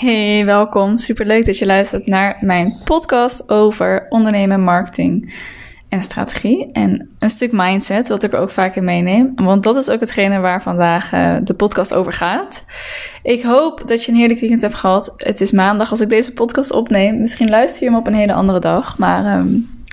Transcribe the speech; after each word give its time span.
Hey, 0.00 0.44
welkom. 0.44 0.98
Superleuk 0.98 1.46
dat 1.46 1.58
je 1.58 1.66
luistert 1.66 2.06
naar 2.06 2.36
mijn 2.40 2.74
podcast 2.84 3.50
over 3.50 4.06
ondernemen, 4.08 4.60
marketing 4.60 5.34
en 5.88 6.02
strategie. 6.02 6.72
En 6.72 7.10
een 7.18 7.30
stuk 7.30 7.52
mindset, 7.52 8.08
wat 8.08 8.22
ik 8.22 8.32
er 8.32 8.38
ook 8.38 8.50
vaak 8.50 8.74
in 8.74 8.84
meeneem. 8.84 9.32
Want 9.34 9.62
dat 9.62 9.76
is 9.76 9.88
ook 9.88 10.00
hetgene 10.00 10.38
waar 10.38 10.62
vandaag 10.62 11.12
uh, 11.12 11.36
de 11.42 11.54
podcast 11.54 11.94
over 11.94 12.12
gaat. 12.12 12.64
Ik 13.22 13.42
hoop 13.42 13.82
dat 13.86 14.04
je 14.04 14.12
een 14.12 14.18
heerlijk 14.18 14.40
weekend 14.40 14.60
hebt 14.60 14.74
gehad. 14.74 15.14
Het 15.16 15.40
is 15.40 15.52
maandag 15.52 15.90
als 15.90 16.00
ik 16.00 16.08
deze 16.08 16.32
podcast 16.32 16.72
opneem. 16.72 17.20
Misschien 17.20 17.50
luister 17.50 17.82
je 17.82 17.90
hem 17.90 17.98
op 17.98 18.06
een 18.06 18.14
hele 18.14 18.32
andere 18.32 18.60
dag. 18.60 18.98
Maar 18.98 19.38
um, 19.38 19.84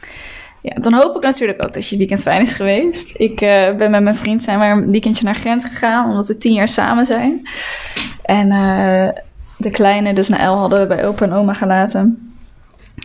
ja, 0.61 0.75
dan 0.81 0.93
hoop 0.93 1.15
ik 1.15 1.21
natuurlijk 1.21 1.63
ook 1.63 1.73
dat 1.73 1.87
je 1.87 1.97
weekend 1.97 2.21
fijn 2.21 2.41
is 2.41 2.53
geweest. 2.53 3.13
Ik 3.19 3.41
uh, 3.41 3.75
ben 3.75 3.91
met 3.91 4.03
mijn 4.03 4.15
vriend 4.15 4.43
zijn 4.43 4.59
we 4.59 4.65
een 4.65 4.91
weekendje 4.91 5.25
naar 5.25 5.35
Gent 5.35 5.63
gegaan, 5.63 6.09
omdat 6.09 6.27
we 6.27 6.37
tien 6.37 6.53
jaar 6.53 6.67
samen 6.67 7.05
zijn. 7.05 7.49
En 8.23 8.47
uh, 8.47 9.09
de 9.65 9.71
kleine, 9.71 10.13
dus 10.13 10.29
El 10.29 10.55
hadden 10.55 10.79
we 10.79 10.87
bij 10.87 11.07
opa 11.07 11.25
en 11.25 11.33
oma 11.33 11.53
gelaten. 11.53 12.33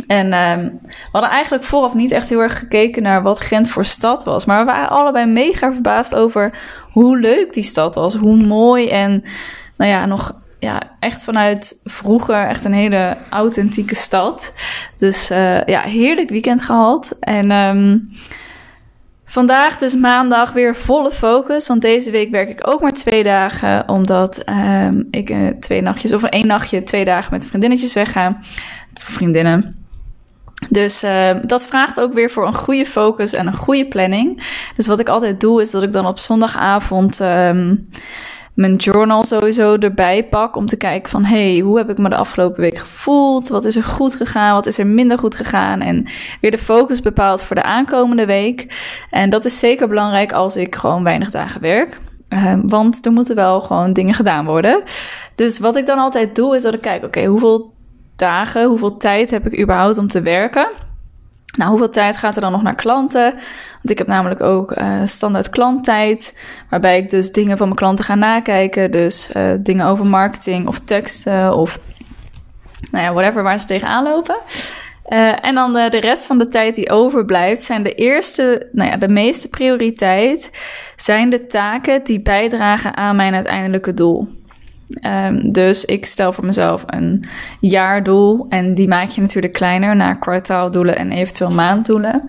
En 0.06 0.26
uh, 0.26 0.70
we 0.80 1.08
hadden 1.12 1.30
eigenlijk 1.30 1.64
vooraf 1.64 1.94
niet 1.94 2.10
echt 2.10 2.28
heel 2.28 2.40
erg 2.40 2.58
gekeken 2.58 3.02
naar 3.02 3.22
wat 3.22 3.40
Gent 3.40 3.68
voor 3.68 3.84
stad 3.84 4.24
was. 4.24 4.44
Maar 4.44 4.58
we 4.58 4.64
waren 4.64 4.90
allebei 4.90 5.26
mega 5.26 5.72
verbaasd 5.72 6.14
over 6.14 6.50
hoe 6.92 7.18
leuk 7.18 7.54
die 7.54 7.62
stad 7.62 7.94
was. 7.94 8.14
Hoe 8.14 8.46
mooi 8.46 8.88
en 8.88 9.24
nou 9.76 9.90
ja, 9.90 10.06
nog 10.06 10.34
ja, 10.58 10.82
echt 10.98 11.24
vanuit 11.24 11.80
vroeger 11.84 12.46
echt 12.46 12.64
een 12.64 12.72
hele 12.72 13.16
authentieke 13.30 13.94
stad. 13.94 14.54
Dus 14.96 15.30
uh, 15.30 15.64
ja, 15.64 15.80
heerlijk 15.80 16.30
weekend 16.30 16.62
gehad. 16.62 17.16
En 17.20 17.50
um, 17.50 18.12
vandaag 19.30 19.78
dus 19.78 19.94
maandag 19.94 20.52
weer 20.52 20.76
volle 20.76 21.10
focus. 21.10 21.68
Want 21.68 21.82
deze 21.82 22.10
week 22.10 22.30
werk 22.30 22.48
ik 22.48 22.68
ook 22.68 22.80
maar 22.80 22.92
twee 22.92 23.22
dagen. 23.22 23.88
Omdat 23.88 24.42
um, 24.48 25.08
ik 25.10 25.30
uh, 25.30 25.48
twee 25.60 25.82
nachtjes 25.82 26.12
of 26.12 26.22
één 26.22 26.46
nachtje 26.46 26.82
twee 26.82 27.04
dagen 27.04 27.32
met 27.32 27.46
vriendinnetjes 27.46 27.92
wegga. 27.92 28.40
Vriendinnen. 28.94 29.74
Dus 30.68 31.04
uh, 31.04 31.30
dat 31.42 31.66
vraagt 31.66 32.00
ook 32.00 32.12
weer 32.12 32.30
voor 32.30 32.46
een 32.46 32.54
goede 32.54 32.86
focus 32.86 33.32
en 33.32 33.46
een 33.46 33.56
goede 33.56 33.88
planning. 33.88 34.42
Dus 34.76 34.86
wat 34.86 35.00
ik 35.00 35.08
altijd 35.08 35.40
doe, 35.40 35.60
is 35.60 35.70
dat 35.70 35.82
ik 35.82 35.92
dan 35.92 36.06
op 36.06 36.18
zondagavond 36.18 37.20
um, 37.20 37.88
mijn 38.60 38.76
journal 38.76 39.24
sowieso 39.24 39.76
erbij 39.76 40.24
pak 40.24 40.56
om 40.56 40.66
te 40.66 40.76
kijken 40.76 41.10
van 41.10 41.24
hey, 41.24 41.58
hoe 41.58 41.78
heb 41.78 41.90
ik 41.90 41.98
me 41.98 42.08
de 42.08 42.16
afgelopen 42.16 42.60
week 42.60 42.78
gevoeld? 42.78 43.48
Wat 43.48 43.64
is 43.64 43.76
er 43.76 43.84
goed 43.84 44.14
gegaan? 44.14 44.54
Wat 44.54 44.66
is 44.66 44.78
er 44.78 44.86
minder 44.86 45.18
goed 45.18 45.34
gegaan? 45.34 45.80
En 45.80 46.06
weer 46.40 46.50
de 46.50 46.58
focus 46.58 47.02
bepaald 47.02 47.42
voor 47.42 47.56
de 47.56 47.62
aankomende 47.62 48.26
week. 48.26 48.66
En 49.10 49.30
dat 49.30 49.44
is 49.44 49.58
zeker 49.58 49.88
belangrijk 49.88 50.32
als 50.32 50.56
ik 50.56 50.74
gewoon 50.74 51.04
weinig 51.04 51.30
dagen 51.30 51.60
werk. 51.60 52.00
Uh, 52.28 52.54
want 52.62 53.06
er 53.06 53.12
moeten 53.12 53.34
wel 53.34 53.60
gewoon 53.60 53.92
dingen 53.92 54.14
gedaan 54.14 54.44
worden. 54.44 54.82
Dus 55.34 55.58
wat 55.58 55.76
ik 55.76 55.86
dan 55.86 55.98
altijd 55.98 56.36
doe, 56.36 56.56
is 56.56 56.62
dat 56.62 56.74
ik 56.74 56.80
kijk, 56.80 57.04
oké, 57.04 57.24
hoeveel 57.24 57.72
dagen, 58.16 58.68
hoeveel 58.68 58.96
tijd 58.96 59.30
heb 59.30 59.46
ik 59.46 59.60
überhaupt 59.60 59.98
om 59.98 60.08
te 60.08 60.22
werken? 60.22 60.68
Nou, 61.56 61.70
hoeveel 61.70 61.90
tijd 61.90 62.16
gaat 62.16 62.34
er 62.34 62.40
dan 62.40 62.52
nog 62.52 62.62
naar 62.62 62.74
klanten? 62.74 63.32
Want 63.72 63.90
ik 63.90 63.98
heb 63.98 64.06
namelijk 64.06 64.40
ook 64.40 64.76
uh, 64.76 65.02
standaard 65.04 65.48
klanttijd, 65.48 66.38
waarbij 66.70 66.98
ik 66.98 67.10
dus 67.10 67.32
dingen 67.32 67.56
van 67.56 67.66
mijn 67.66 67.78
klanten 67.78 68.04
ga 68.04 68.14
nakijken. 68.14 68.90
Dus 68.90 69.30
uh, 69.36 69.52
dingen 69.58 69.86
over 69.86 70.06
marketing 70.06 70.68
of 70.68 70.78
teksten 70.78 71.56
of 71.56 71.78
nou 72.90 73.04
ja, 73.04 73.12
whatever 73.12 73.42
waar 73.42 73.60
ze 73.60 73.66
tegenaan 73.66 74.04
lopen. 74.04 74.36
Uh, 75.08 75.44
en 75.44 75.54
dan 75.54 75.72
de, 75.72 75.88
de, 75.90 76.00
rest 76.00 76.26
van 76.26 76.38
de 76.38 76.48
tijd 76.48 76.74
die 76.74 76.90
overblijft, 76.90 77.62
zijn 77.62 77.82
de 77.82 77.94
eerste, 77.94 78.68
nou 78.72 78.90
ja, 78.90 78.96
de 78.96 79.08
meeste 79.08 79.48
prioriteit, 79.48 80.50
zijn 80.96 81.30
de 81.30 81.46
taken 81.46 82.04
die 82.04 82.22
bijdragen 82.22 82.96
aan 82.96 83.16
mijn 83.16 83.34
uiteindelijke 83.34 83.94
doel. 83.94 84.39
Um, 85.06 85.52
dus 85.52 85.84
ik 85.84 86.06
stel 86.06 86.32
voor 86.32 86.44
mezelf 86.44 86.82
een 86.86 87.24
jaardoel. 87.60 88.46
En 88.48 88.74
die 88.74 88.88
maak 88.88 89.08
je 89.08 89.20
natuurlijk 89.20 89.52
kleiner 89.52 89.96
naar 89.96 90.18
kwartaaldoelen 90.18 90.96
en 90.96 91.12
eventueel 91.12 91.50
maanddoelen. 91.50 92.28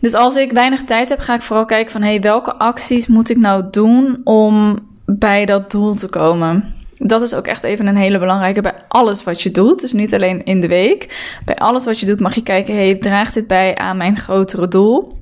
Dus 0.00 0.14
als 0.14 0.36
ik 0.36 0.52
weinig 0.52 0.84
tijd 0.84 1.08
heb, 1.08 1.18
ga 1.18 1.34
ik 1.34 1.42
vooral 1.42 1.64
kijken 1.64 1.92
van 1.92 2.02
hey, 2.02 2.20
welke 2.20 2.54
acties 2.54 3.06
moet 3.06 3.30
ik 3.30 3.36
nou 3.36 3.64
doen 3.70 4.20
om 4.24 4.78
bij 5.04 5.46
dat 5.46 5.70
doel 5.70 5.94
te 5.94 6.08
komen. 6.08 6.74
Dat 6.94 7.22
is 7.22 7.34
ook 7.34 7.46
echt 7.46 7.64
even 7.64 7.86
een 7.86 7.96
hele 7.96 8.18
belangrijke 8.18 8.60
bij 8.60 8.74
alles 8.88 9.24
wat 9.24 9.42
je 9.42 9.50
doet. 9.50 9.80
Dus 9.80 9.92
niet 9.92 10.14
alleen 10.14 10.44
in 10.44 10.60
de 10.60 10.68
week. 10.68 11.30
Bij 11.44 11.56
alles 11.56 11.84
wat 11.84 12.00
je 12.00 12.06
doet 12.06 12.20
mag 12.20 12.34
je 12.34 12.42
kijken, 12.42 12.74
hey, 12.74 12.94
draagt 12.94 13.34
dit 13.34 13.46
bij 13.46 13.76
aan 13.76 13.96
mijn 13.96 14.18
grotere 14.18 14.68
doel? 14.68 15.18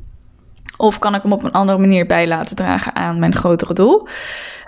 Of 0.76 0.98
kan 0.98 1.14
ik 1.14 1.22
hem 1.22 1.32
op 1.32 1.44
een 1.44 1.52
andere 1.52 1.78
manier 1.78 2.06
bij 2.06 2.28
laten 2.28 2.56
dragen 2.56 2.94
aan 2.94 3.18
mijn 3.18 3.34
grotere 3.34 3.74
doel? 3.74 4.08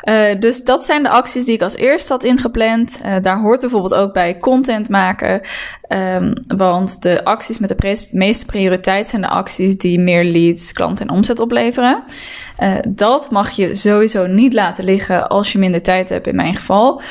Uh, 0.04 0.40
dus 0.40 0.64
dat 0.64 0.84
zijn 0.84 1.02
de 1.02 1.08
acties 1.08 1.44
die 1.44 1.54
ik 1.54 1.62
als 1.62 1.76
eerste 1.76 2.12
had 2.12 2.24
ingepland. 2.24 3.00
Uh, 3.04 3.14
daar 3.22 3.38
hoort 3.38 3.60
bijvoorbeeld 3.60 3.94
ook 3.94 4.12
bij 4.12 4.38
content 4.38 4.88
maken. 4.88 5.40
Um, 5.88 6.32
want 6.56 7.02
de 7.02 7.24
acties 7.24 7.58
met 7.58 7.68
de 7.68 8.08
meeste 8.12 8.46
prioriteit 8.46 9.06
zijn 9.06 9.22
de 9.22 9.28
acties 9.28 9.76
die 9.76 9.98
meer 9.98 10.24
leads, 10.24 10.72
klanten 10.72 11.06
en 11.06 11.14
omzet 11.14 11.40
opleveren. 11.40 12.02
Uh, 12.58 12.74
dat 12.88 13.30
mag 13.30 13.50
je 13.50 13.74
sowieso 13.74 14.26
niet 14.26 14.52
laten 14.52 14.84
liggen 14.84 15.28
als 15.28 15.52
je 15.52 15.58
minder 15.58 15.82
tijd 15.82 16.08
hebt, 16.08 16.26
in 16.26 16.36
mijn 16.36 16.56
geval. 16.56 17.02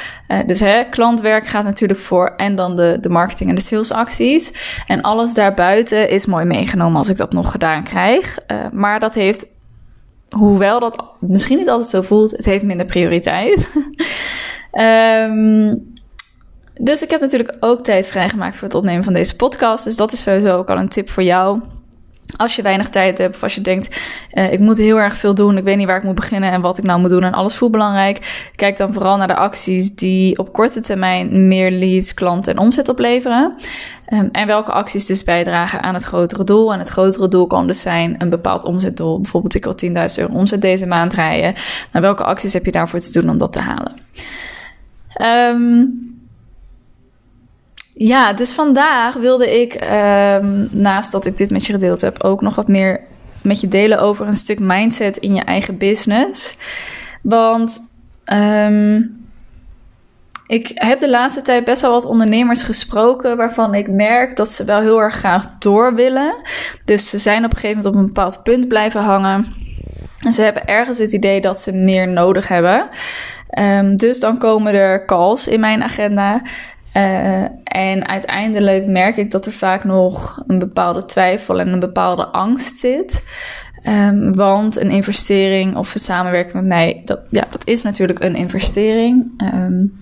dus 0.45 0.59
hè, 0.59 0.83
klantwerk 0.83 1.47
gaat 1.47 1.63
natuurlijk 1.63 1.99
voor 1.99 2.33
en 2.37 2.55
dan 2.55 2.75
de, 2.75 2.97
de 3.01 3.09
marketing 3.09 3.49
en 3.49 3.55
de 3.55 3.61
salesacties. 3.61 4.53
En 4.87 5.01
alles 5.01 5.33
daarbuiten 5.33 6.09
is 6.09 6.25
mooi 6.25 6.45
meegenomen 6.45 6.97
als 6.97 7.09
ik 7.09 7.17
dat 7.17 7.33
nog 7.33 7.51
gedaan 7.51 7.83
krijg. 7.83 8.37
maar 8.71 8.99
dat 8.99 9.15
heeft 9.15 9.45
hoewel 10.29 10.79
dat 10.79 11.11
misschien 11.19 11.57
niet 11.57 11.69
altijd 11.69 11.89
zo 11.89 12.01
voelt, 12.01 12.31
het 12.31 12.45
heeft 12.45 12.63
minder 12.63 12.85
prioriteit. 12.85 13.69
um, 14.71 15.93
dus 16.87 17.03
ik 17.03 17.09
heb 17.09 17.21
natuurlijk 17.21 17.57
ook 17.59 17.83
tijd 17.83 18.07
vrijgemaakt 18.07 18.57
voor 18.57 18.67
het 18.67 18.77
opnemen 18.77 19.03
van 19.03 19.13
deze 19.13 19.35
podcast. 19.35 19.83
Dus 19.83 19.95
dat 19.95 20.11
is 20.11 20.21
sowieso 20.21 20.57
ook 20.57 20.69
al 20.69 20.77
een 20.77 20.89
tip 20.89 21.09
voor 21.09 21.23
jou. 21.23 21.59
Als 22.37 22.55
je 22.55 22.61
weinig 22.61 22.89
tijd 22.89 23.17
hebt 23.17 23.35
of 23.35 23.43
als 23.43 23.55
je 23.55 23.61
denkt, 23.61 23.99
uh, 24.33 24.51
ik 24.51 24.59
moet 24.59 24.77
heel 24.77 24.99
erg 24.99 25.15
veel 25.15 25.35
doen, 25.35 25.57
ik 25.57 25.63
weet 25.63 25.77
niet 25.77 25.87
waar 25.87 25.97
ik 25.97 26.03
moet 26.03 26.15
beginnen 26.15 26.51
en 26.51 26.61
wat 26.61 26.77
ik 26.77 26.83
nou 26.83 26.99
moet 26.99 27.09
doen 27.09 27.23
en 27.23 27.33
alles 27.33 27.55
voelt 27.55 27.71
belangrijk, 27.71 28.49
kijk 28.55 28.77
dan 28.77 28.93
vooral 28.93 29.17
naar 29.17 29.27
de 29.27 29.35
acties 29.35 29.95
die 29.95 30.37
op 30.37 30.53
korte 30.53 30.79
termijn 30.79 31.47
meer 31.47 31.71
leads, 31.71 32.13
klanten 32.13 32.53
en 32.53 32.59
omzet 32.59 32.89
opleveren. 32.89 33.55
Um, 34.13 34.29
en 34.31 34.47
welke 34.47 34.71
acties 34.71 35.05
dus 35.05 35.23
bijdragen 35.23 35.81
aan 35.81 35.93
het 35.93 36.03
grotere 36.03 36.43
doel. 36.43 36.73
En 36.73 36.79
het 36.79 36.89
grotere 36.89 37.27
doel 37.27 37.47
kan 37.47 37.67
dus 37.67 37.81
zijn 37.81 38.15
een 38.17 38.29
bepaald 38.29 38.63
omzetdoel. 38.63 39.19
Bijvoorbeeld 39.19 39.55
ik 39.55 39.63
wil 39.63 39.75
10.000 39.85 39.93
euro 40.15 40.33
omzet 40.33 40.61
deze 40.61 40.85
maand 40.85 41.13
rijden. 41.13 41.53
Nou, 41.91 42.05
welke 42.05 42.23
acties 42.23 42.53
heb 42.53 42.65
je 42.65 42.71
daarvoor 42.71 42.99
te 42.99 43.11
doen 43.11 43.29
om 43.29 43.37
dat 43.37 43.53
te 43.53 43.59
halen? 43.59 43.93
Um, 45.55 46.18
ja, 48.07 48.33
dus 48.33 48.51
vandaag 48.51 49.13
wilde 49.13 49.61
ik, 49.61 49.73
um, 49.73 50.67
naast 50.71 51.11
dat 51.11 51.25
ik 51.25 51.37
dit 51.37 51.49
met 51.49 51.65
je 51.65 51.73
gedeeld 51.73 52.01
heb, 52.01 52.23
ook 52.23 52.41
nog 52.41 52.55
wat 52.55 52.67
meer 52.67 53.01
met 53.41 53.59
je 53.59 53.67
delen 53.67 53.99
over 53.99 54.27
een 54.27 54.35
stuk 54.35 54.59
mindset 54.59 55.17
in 55.17 55.35
je 55.35 55.41
eigen 55.41 55.77
business. 55.77 56.57
Want 57.21 57.79
um, 58.33 59.27
ik 60.47 60.71
heb 60.73 60.99
de 60.99 61.09
laatste 61.09 61.41
tijd 61.41 61.63
best 61.63 61.81
wel 61.81 61.91
wat 61.91 62.05
ondernemers 62.05 62.63
gesproken 62.63 63.37
waarvan 63.37 63.73
ik 63.73 63.89
merk 63.89 64.35
dat 64.35 64.51
ze 64.51 64.63
wel 64.63 64.79
heel 64.79 65.01
erg 65.01 65.15
graag 65.15 65.45
door 65.59 65.95
willen. 65.95 66.35
Dus 66.85 67.09
ze 67.09 67.17
zijn 67.17 67.45
op 67.45 67.51
een 67.51 67.59
gegeven 67.59 67.77
moment 67.77 67.95
op 67.95 68.01
een 68.01 68.07
bepaald 68.07 68.43
punt 68.43 68.67
blijven 68.67 69.01
hangen. 69.01 69.45
En 70.19 70.33
ze 70.33 70.41
hebben 70.41 70.65
ergens 70.65 70.97
het 70.97 71.11
idee 71.11 71.41
dat 71.41 71.59
ze 71.59 71.71
meer 71.71 72.07
nodig 72.07 72.47
hebben. 72.47 72.89
Um, 73.59 73.97
dus 73.97 74.19
dan 74.19 74.37
komen 74.37 74.73
er 74.73 75.05
calls 75.05 75.47
in 75.47 75.59
mijn 75.59 75.83
agenda. 75.83 76.41
Uh, 76.93 77.43
en 77.63 78.07
uiteindelijk 78.07 78.87
merk 78.87 79.17
ik 79.17 79.31
dat 79.31 79.45
er 79.45 79.51
vaak 79.51 79.83
nog 79.83 80.43
een 80.47 80.59
bepaalde 80.59 81.05
twijfel 81.05 81.59
en 81.59 81.67
een 81.67 81.79
bepaalde 81.79 82.27
angst 82.27 82.79
zit. 82.79 83.23
Um, 83.87 84.35
want 84.35 84.77
een 84.77 84.89
investering 84.89 85.75
of 85.75 85.93
een 85.93 85.99
samenwerking 85.99 86.53
met 86.53 86.65
mij, 86.65 87.01
dat, 87.05 87.19
ja, 87.29 87.47
dat 87.49 87.67
is 87.67 87.81
natuurlijk 87.81 88.23
een 88.23 88.35
investering. 88.35 89.41
Um, 89.53 89.99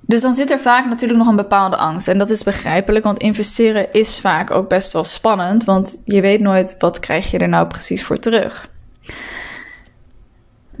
dus 0.00 0.20
dan 0.20 0.34
zit 0.34 0.50
er 0.50 0.58
vaak 0.58 0.86
natuurlijk 0.86 1.18
nog 1.18 1.28
een 1.28 1.36
bepaalde 1.36 1.76
angst. 1.76 2.08
En 2.08 2.18
dat 2.18 2.30
is 2.30 2.42
begrijpelijk, 2.42 3.04
want 3.04 3.18
investeren 3.18 3.92
is 3.92 4.20
vaak 4.20 4.50
ook 4.50 4.68
best 4.68 4.92
wel 4.92 5.04
spannend. 5.04 5.64
Want 5.64 6.02
je 6.04 6.20
weet 6.20 6.40
nooit 6.40 6.74
wat 6.78 7.00
krijg 7.00 7.30
je 7.30 7.38
er 7.38 7.48
nou 7.48 7.66
precies 7.66 8.04
voor 8.04 8.16
terug. 8.16 8.70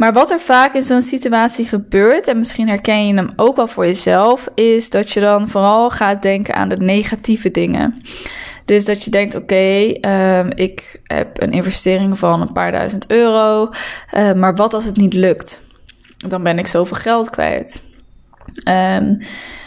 Maar 0.02 0.12
wat 0.12 0.30
er 0.30 0.40
vaak 0.40 0.74
in 0.74 0.82
zo'n 0.82 1.02
situatie 1.02 1.64
gebeurt, 1.64 2.28
en 2.28 2.38
misschien 2.38 2.68
herken 2.68 3.06
je 3.06 3.14
hem 3.14 3.32
ook 3.36 3.56
wel 3.56 3.66
voor 3.68 3.86
jezelf, 3.86 4.48
is 4.54 4.90
dat 4.90 5.10
je 5.10 5.20
dan 5.20 5.48
vooral 5.48 5.90
gaat 5.90 6.22
denken 6.22 6.54
aan 6.54 6.68
de 6.68 6.76
negatieve 6.76 7.50
dingen. 7.50 8.02
Dus 8.64 8.84
dat 8.84 9.04
je 9.04 9.10
denkt: 9.10 9.34
oké, 9.34 9.92
um, 10.00 10.50
ik 10.54 11.00
heb 11.04 11.42
een 11.42 11.52
investering 11.52 12.18
van 12.18 12.40
een 12.40 12.52
paar 12.52 12.72
duizend 12.72 13.10
euro, 13.10 13.70
uh, 14.14 14.32
maar 14.32 14.54
wat 14.54 14.74
als 14.74 14.84
het 14.84 14.96
niet 14.96 15.14
lukt? 15.14 15.60
Dan 16.16 16.42
ben 16.42 16.58
ik 16.58 16.66
zoveel 16.66 16.96
geld 16.96 17.30
kwijt. 17.30 17.82
Um, 18.68 19.18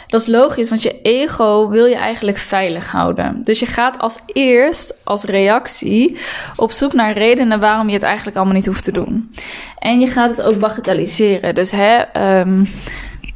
dat 0.06 0.20
is 0.20 0.26
logisch, 0.26 0.68
want 0.68 0.82
je 0.82 1.00
ego 1.02 1.68
wil 1.68 1.84
je 1.84 1.94
eigenlijk 1.94 2.38
veilig 2.38 2.90
houden. 2.90 3.40
Dus 3.42 3.58
je 3.58 3.66
gaat 3.66 3.98
als 3.98 4.18
eerst, 4.26 4.94
als 5.04 5.24
reactie, 5.24 6.16
op 6.56 6.70
zoek 6.70 6.92
naar 6.92 7.12
redenen 7.12 7.60
waarom 7.60 7.88
je 7.88 7.94
het 7.94 8.02
eigenlijk 8.02 8.36
allemaal 8.36 8.54
niet 8.54 8.66
hoeft 8.66 8.84
te 8.84 8.92
doen. 8.92 9.34
En 9.78 10.00
je 10.00 10.08
gaat 10.08 10.36
het 10.36 10.46
ook 10.46 10.58
bagatelliseren. 10.58 11.54
Dus 11.54 11.70
hè, 11.70 11.98
um, 12.40 12.68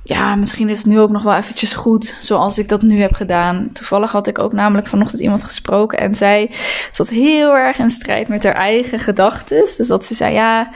ja, 0.03 0.35
misschien 0.35 0.69
is 0.69 0.77
het 0.77 0.87
nu 0.87 1.01
ook 1.01 1.11
nog 1.11 1.23
wel 1.23 1.35
eventjes 1.35 1.73
goed 1.73 2.15
zoals 2.21 2.59
ik 2.59 2.69
dat 2.69 2.83
nu 2.83 3.01
heb 3.01 3.15
gedaan. 3.15 3.71
Toevallig 3.73 4.13
had 4.13 4.27
ik 4.27 4.39
ook 4.39 4.53
namelijk 4.53 4.87
vanochtend 4.87 5.21
iemand 5.21 5.45
gesproken 5.45 5.99
en 5.99 6.15
zij 6.15 6.51
zat 6.93 7.09
heel 7.09 7.57
erg 7.57 7.79
in 7.79 7.91
strijd 7.91 8.29
met 8.29 8.45
haar 8.45 8.55
eigen 8.55 8.99
gedachten. 8.99 9.61
Dus 9.77 9.87
dat 9.87 10.05
ze 10.05 10.15
zei, 10.15 10.35
ja, 10.35 10.71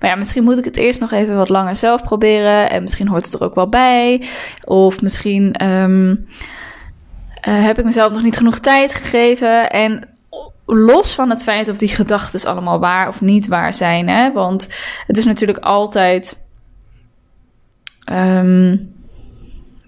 maar 0.00 0.10
ja, 0.10 0.16
misschien 0.16 0.44
moet 0.44 0.58
ik 0.58 0.64
het 0.64 0.76
eerst 0.76 1.00
nog 1.00 1.12
even 1.12 1.36
wat 1.36 1.48
langer 1.48 1.76
zelf 1.76 2.02
proberen 2.02 2.70
en 2.70 2.82
misschien 2.82 3.08
hoort 3.08 3.24
het 3.24 3.34
er 3.34 3.42
ook 3.42 3.54
wel 3.54 3.68
bij. 3.68 4.22
Of 4.64 5.02
misschien 5.02 5.66
um, 5.66 6.10
uh, 6.10 7.64
heb 7.64 7.78
ik 7.78 7.84
mezelf 7.84 8.12
nog 8.12 8.22
niet 8.22 8.36
genoeg 8.36 8.58
tijd 8.58 8.94
gegeven 8.94 9.70
en 9.70 10.08
los 10.66 11.14
van 11.14 11.30
het 11.30 11.42
feit 11.42 11.68
of 11.68 11.78
die 11.78 11.88
gedachten 11.88 12.48
allemaal 12.48 12.78
waar 12.78 13.08
of 13.08 13.20
niet 13.20 13.46
waar 13.46 13.74
zijn, 13.74 14.08
hè, 14.08 14.32
want 14.32 14.68
het 15.06 15.16
is 15.16 15.24
natuurlijk 15.24 15.58
altijd 15.58 16.48
Um, 18.12 18.98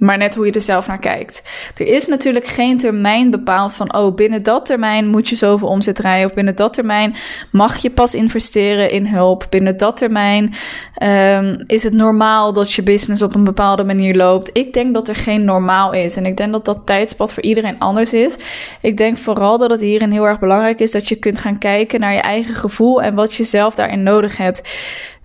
maar 0.03 0.19
net 0.19 0.35
hoe 0.35 0.47
je 0.47 0.53
er 0.53 0.61
zelf 0.61 0.87
naar 0.87 0.99
kijkt. 0.99 1.43
Er 1.77 1.87
is 1.87 2.07
natuurlijk 2.07 2.47
geen 2.47 2.79
termijn 2.79 3.31
bepaald 3.31 3.75
van, 3.75 3.95
oh, 3.95 4.15
binnen 4.15 4.43
dat 4.43 4.67
termijn 4.67 5.09
moet 5.09 5.29
je 5.29 5.37
zoveel 5.37 5.69
omzet 5.69 5.95
draaien. 5.95 6.27
Of 6.27 6.35
binnen 6.35 6.57
dat 6.57 6.73
termijn 6.73 7.15
mag 7.51 7.77
je 7.77 7.91
pas 7.91 8.15
investeren 8.15 8.91
in 8.91 9.07
hulp. 9.07 9.47
Binnen 9.51 9.77
dat 9.77 9.97
termijn 9.97 10.55
um, 11.03 11.63
is 11.67 11.83
het 11.83 11.93
normaal 11.93 12.53
dat 12.53 12.73
je 12.73 12.83
business 12.83 13.23
op 13.23 13.35
een 13.35 13.45
bepaalde 13.45 13.85
manier 13.85 14.17
loopt. 14.17 14.51
Ik 14.53 14.73
denk 14.73 14.95
dat 14.95 15.09
er 15.09 15.17
geen 15.17 15.45
normaal 15.45 15.93
is. 15.93 16.17
En 16.17 16.27
ik 16.27 16.37
denk 16.37 16.53
dat 16.53 16.65
dat 16.65 16.87
tijdspad 16.87 17.33
voor 17.33 17.43
iedereen 17.43 17.79
anders 17.79 18.13
is. 18.13 18.37
Ik 18.81 18.97
denk 18.97 19.17
vooral 19.17 19.59
dat 19.59 19.71
het 19.71 19.81
hierin 19.81 20.11
heel 20.11 20.27
erg 20.27 20.39
belangrijk 20.39 20.81
is 20.81 20.91
dat 20.91 21.09
je 21.09 21.17
kunt 21.17 21.39
gaan 21.39 21.59
kijken 21.59 22.01
naar 22.01 22.15
je 22.15 22.21
eigen 22.21 22.55
gevoel 22.55 23.03
en 23.03 23.15
wat 23.15 23.35
je 23.35 23.45
zelf 23.45 23.75
daarin 23.75 24.03
nodig 24.03 24.37
hebt. 24.37 24.79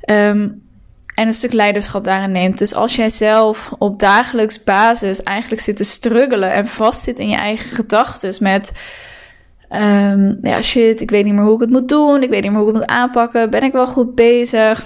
Um, 0.09 0.65
en 1.17 1.27
een 1.27 1.33
stuk 1.33 1.53
leiderschap 1.53 2.03
daarin 2.03 2.31
neemt. 2.31 2.57
Dus 2.57 2.73
als 2.73 2.95
jij 2.95 3.09
zelf 3.09 3.71
op 3.77 3.99
dagelijks 3.99 4.63
basis 4.63 5.23
eigenlijk 5.23 5.61
zit 5.61 5.77
te 5.77 5.83
struggelen 5.83 6.53
en 6.53 6.67
vastzit 6.67 7.19
in 7.19 7.29
je 7.29 7.35
eigen 7.35 7.75
gedachten 7.75 8.33
met. 8.39 8.71
Um, 9.71 10.37
ja, 10.41 10.61
shit, 10.61 11.01
ik 11.01 11.09
weet 11.09 11.25
niet 11.25 11.33
meer 11.33 11.43
hoe 11.43 11.53
ik 11.53 11.59
het 11.59 11.69
moet 11.69 11.89
doen. 11.89 12.23
Ik 12.23 12.29
weet 12.29 12.41
niet 12.41 12.51
meer 12.51 12.59
hoe 12.59 12.69
ik 12.69 12.75
het 12.75 12.87
moet 12.87 12.95
aanpakken. 12.95 13.49
Ben 13.49 13.63
ik 13.63 13.71
wel 13.71 13.87
goed 13.87 14.15
bezig? 14.15 14.85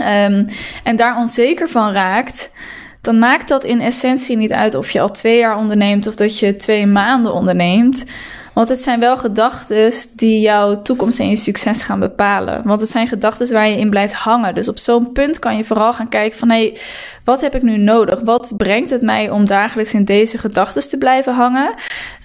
Um, 0.00 0.46
en 0.84 0.96
daar 0.96 1.16
onzeker 1.16 1.68
van 1.68 1.92
raakt, 1.92 2.52
dan 3.00 3.18
maakt 3.18 3.48
dat 3.48 3.64
in 3.64 3.80
essentie 3.80 4.36
niet 4.36 4.52
uit 4.52 4.74
of 4.74 4.90
je 4.90 5.00
al 5.00 5.10
twee 5.10 5.38
jaar 5.38 5.56
onderneemt 5.56 6.06
of 6.06 6.14
dat 6.14 6.38
je 6.38 6.56
twee 6.56 6.86
maanden 6.86 7.34
onderneemt. 7.34 8.04
Want 8.52 8.68
het 8.68 8.78
zijn 8.78 9.00
wel 9.00 9.16
gedachten 9.16 9.92
die 10.16 10.40
jouw 10.40 10.82
toekomst 10.82 11.18
en 11.18 11.28
je 11.28 11.36
succes 11.36 11.82
gaan 11.82 12.00
bepalen. 12.00 12.62
Want 12.62 12.80
het 12.80 12.90
zijn 12.90 13.08
gedachten 13.08 13.52
waar 13.52 13.68
je 13.68 13.78
in 13.78 13.90
blijft 13.90 14.14
hangen. 14.14 14.54
Dus 14.54 14.68
op 14.68 14.78
zo'n 14.78 15.12
punt 15.12 15.38
kan 15.38 15.56
je 15.56 15.64
vooral 15.64 15.92
gaan 15.92 16.08
kijken 16.08 16.38
van 16.38 16.50
hé, 16.50 16.56
hey, 16.56 16.78
wat 17.24 17.40
heb 17.40 17.54
ik 17.54 17.62
nu 17.62 17.76
nodig? 17.76 18.20
Wat 18.20 18.54
brengt 18.56 18.90
het 18.90 19.02
mij 19.02 19.30
om 19.30 19.44
dagelijks 19.44 19.94
in 19.94 20.04
deze 20.04 20.38
gedachten 20.38 20.88
te 20.88 20.98
blijven 20.98 21.34
hangen? 21.34 21.74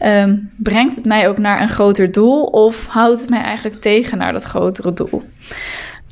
Um, 0.05 0.51
brengt 0.57 0.95
het 0.95 1.05
mij 1.05 1.29
ook 1.29 1.37
naar 1.37 1.61
een 1.61 1.69
groter 1.69 2.11
doel 2.11 2.43
of 2.43 2.85
houdt 2.87 3.19
het 3.19 3.29
mij 3.29 3.41
eigenlijk 3.41 3.81
tegen 3.81 4.17
naar 4.17 4.33
dat 4.33 4.43
grotere 4.43 4.93
doel? 4.93 5.23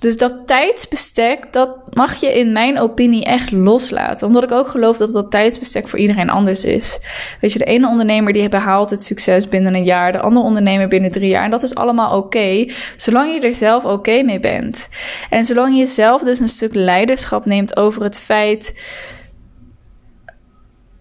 Dus 0.04 0.18
dat 0.18 0.34
tijdsbestek, 0.46 1.54
dat 1.54 1.70
mag 1.94 2.16
je 2.16 2.40
in 2.40 2.52
mijn 2.52 2.80
opinie 2.80 3.24
echt 3.24 3.52
loslaten. 3.52 4.28
Omdat 4.28 4.44
ik 4.44 4.52
ook 4.52 4.68
geloof 4.68 4.98
dat 4.98 5.14
dat 5.14 5.32
tijdsbestek 5.32 5.88
voor 5.88 6.00
iedereen 6.00 6.30
anders 6.30 6.66
is. 6.66 7.00
Weet 7.42 7.54
je, 7.54 7.60
de 7.60 7.66
ene 7.66 7.88
ondernemer 7.88 8.34
die 8.34 8.50
behaalt 8.50 8.90
het 8.90 9.04
succes 9.04 9.48
binnen 9.50 9.76
een 9.76 9.84
jaar, 9.84 10.12
de 10.12 10.20
andere 10.20 10.46
ondernemer 10.46 10.88
binnen 10.88 11.12
drie 11.12 11.30
jaar. 11.30 11.44
En 11.44 11.52
dat 11.52 11.64
is 11.64 11.76
allemaal 11.76 12.18
oké, 12.18 12.66
zolang 12.96 13.34
je 13.34 13.48
er 13.48 13.54
zelf 13.54 13.84
oké 13.86 14.22
mee 14.22 14.40
bent. 14.40 14.90
En 15.30 15.46
zolang 15.46 15.78
je 15.78 15.86
zelf 15.86 16.22
dus 16.22 16.40
een 16.40 16.50
stuk 16.50 16.76
leiderschap 16.76 17.46
neemt 17.46 17.78
over 17.78 18.04
het 18.04 18.20
feit. 18.20 18.82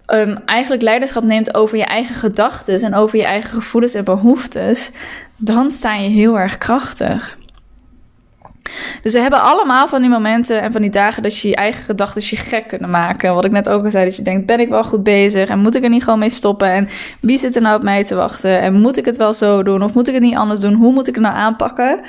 Um, 0.06 0.36
eigenlijk 0.46 0.82
leiderschap 0.82 1.22
neemt 1.22 1.54
over 1.54 1.76
je 1.76 1.84
eigen 1.84 2.14
gedachten 2.14 2.80
en 2.80 2.94
over 2.94 3.18
je 3.18 3.24
eigen 3.24 3.50
gevoelens 3.50 3.94
en 3.94 4.04
behoeftes, 4.04 4.90
dan 5.36 5.70
sta 5.70 5.94
je 5.94 6.08
heel 6.08 6.38
erg 6.38 6.58
krachtig. 6.58 7.40
Dus 9.02 9.12
we 9.12 9.18
hebben 9.18 9.40
allemaal 9.40 9.88
van 9.88 10.00
die 10.00 10.10
momenten 10.10 10.62
en 10.62 10.72
van 10.72 10.80
die 10.80 10.90
dagen 10.90 11.22
dat 11.22 11.38
je 11.38 11.48
je 11.48 11.54
eigen 11.54 11.84
gedachten 11.84 12.22
je 12.24 12.36
gek 12.36 12.68
kunnen 12.68 12.90
maken. 12.90 13.34
Wat 13.34 13.44
ik 13.44 13.50
net 13.50 13.68
ook 13.68 13.84
al 13.84 13.90
zei, 13.90 14.04
dat 14.04 14.16
je 14.16 14.22
denkt, 14.22 14.46
ben 14.46 14.60
ik 14.60 14.68
wel 14.68 14.84
goed 14.84 15.02
bezig? 15.02 15.48
En 15.48 15.58
moet 15.58 15.74
ik 15.74 15.82
er 15.82 15.88
niet 15.88 16.04
gewoon 16.04 16.18
mee 16.18 16.30
stoppen? 16.30 16.72
En 16.72 16.88
wie 17.20 17.38
zit 17.38 17.56
er 17.56 17.62
nou 17.62 17.76
op 17.76 17.82
mij 17.82 18.04
te 18.04 18.14
wachten? 18.14 18.60
En 18.60 18.80
moet 18.80 18.96
ik 18.96 19.04
het 19.04 19.16
wel 19.16 19.34
zo 19.34 19.62
doen? 19.62 19.82
Of 19.82 19.94
moet 19.94 20.08
ik 20.08 20.14
het 20.14 20.22
niet 20.22 20.36
anders 20.36 20.60
doen? 20.60 20.74
Hoe 20.74 20.92
moet 20.92 21.08
ik 21.08 21.14
het 21.14 21.24
nou 21.24 21.36
aanpakken? 21.36 22.00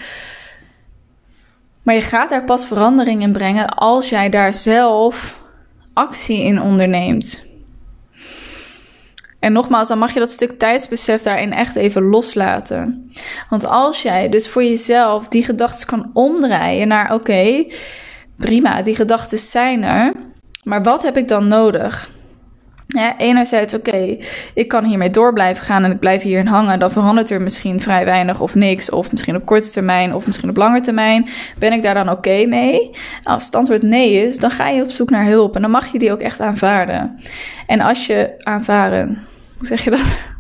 Maar 1.84 1.96
je 1.96 2.02
gaat 2.02 2.30
daar 2.30 2.44
pas 2.44 2.66
verandering 2.66 3.22
in 3.22 3.32
brengen 3.32 3.70
als 3.70 4.10
jij 4.10 4.30
daar 4.30 4.54
zelf 4.54 5.42
actie 5.94 6.44
in 6.44 6.62
onderneemt. 6.62 7.53
En 9.44 9.54
nogmaals, 9.54 9.88
dan 9.88 9.98
mag 9.98 10.14
je 10.14 10.20
dat 10.20 10.32
stuk 10.32 10.60
tijdsbesef 10.60 11.22
daarin 11.22 11.54
echt 11.54 11.76
even 11.76 12.04
loslaten. 12.04 13.12
Want 13.50 13.66
als 13.66 14.02
jij 14.02 14.30
dus 14.30 14.50
voor 14.50 14.64
jezelf 14.64 15.28
die 15.28 15.44
gedachten 15.44 15.88
kan 15.88 16.10
omdraaien 16.14 16.88
naar: 16.88 17.14
oké, 17.14 17.66
prima, 18.36 18.82
die 18.82 18.96
gedachten 18.96 19.38
zijn 19.38 19.84
er, 19.84 20.14
maar 20.64 20.84
wat 20.84 21.02
heb 21.02 21.18
ik 21.18 21.28
dan 21.28 21.48
nodig? 21.48 22.10
Ja, 22.88 23.18
enerzijds, 23.18 23.74
oké, 23.74 24.18
ik 24.54 24.68
kan 24.68 24.84
hiermee 24.84 25.10
door 25.10 25.34
blijven 25.34 25.64
gaan 25.64 25.84
en 25.84 25.92
ik 25.92 26.00
blijf 26.00 26.22
hierin 26.22 26.48
hangen. 26.48 26.80
Dan 26.80 26.92
verandert 26.92 27.30
er 27.30 27.42
misschien 27.42 27.80
vrij 27.80 28.06
weinig 28.06 28.40
of 28.40 28.56
niks. 28.56 28.90
Of 28.90 29.12
misschien 29.12 29.36
op 29.36 29.46
korte 29.46 29.70
termijn 29.70 30.14
of 30.14 30.26
misschien 30.26 30.50
op 30.50 30.58
lange 30.58 30.82
termijn. 30.82 31.30
Ben 31.58 31.74
ik 31.74 31.82
daar 31.82 31.94
dan 31.94 32.10
oké 32.10 32.46
mee? 32.46 32.92
Als 33.24 33.46
het 33.46 33.56
antwoord 33.56 33.82
nee 33.82 34.14
is, 34.28 34.40
dan 34.40 34.52
ga 34.52 34.70
je 34.70 34.84
op 34.84 34.90
zoek 34.90 35.10
naar 35.10 35.26
hulp. 35.26 35.56
En 35.56 35.62
dan 35.62 35.72
mag 35.72 35.92
je 35.92 36.00
die 36.00 36.12
ook 36.12 36.20
echt 36.20 36.40
aanvaarden. 36.40 37.20
En 37.68 37.82
als 37.82 38.06
je 38.06 38.34
aanvaren, 38.38 39.32
hoe 39.68 39.78
zeg 39.78 39.84
je 39.84 39.90
dat? 39.90 40.32